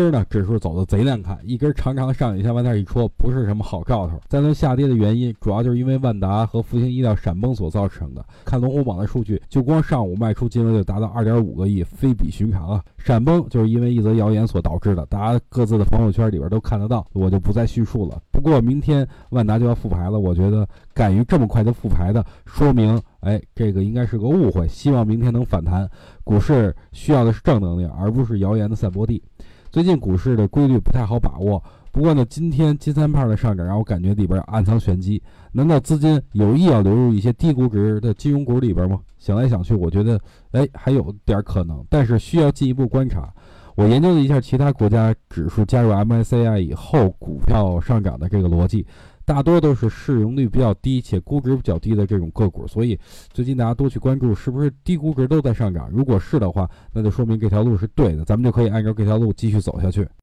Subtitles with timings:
[0.00, 4.18] 今儿呢，指数走的贼难看，一根长长的上影线往那一戳，不是什么好兆头。
[4.28, 8.24] 再论下跌的原因，主要就是因为万达和复星医疗闪崩所造成的。
[8.42, 12.82] 看龙虎榜的数据，就光上午卖出金额就达到二点五个亿，非比寻常啊！
[12.96, 18.22] 闪崩就是因为一则谣言所导致的，大家各自的朋友圈里边都看得到，我就不再叙述了。
[18.32, 24.66] 不过明天万达就要复牌了，我觉得敢于这么快就复牌的，说明哎，这个应该是个误会。
[24.66, 25.86] 希望明天能反弹，
[26.24, 29.22] 股市需要的是正能量，而不是谣言的散播地。
[29.72, 31.62] 最近股市的规律不太好把握，
[31.92, 35.22] 不过呢，今天金三胖的上涨让我感觉里边暗藏玄机。
[35.52, 38.98] 难道资金有意要流入一些低估值的金融股里边吗？
[39.18, 43.32] 想来想去，我觉得，哎，还有点可能，但是需要进一步观察。
[43.76, 48.86] 我研究了一下其他国家指数加入 MSCI 以后股票上涨的这个逻辑。
[49.22, 52.98] 大多都是市盈率比较低且估值比较低的这种个股，所以
[53.32, 55.88] 最近大家多去关注是不是低估值都在上涨。
[55.92, 60.04] 如果是的话，那就说明这条路是对的，咱们就可以按照这条路继续走下去。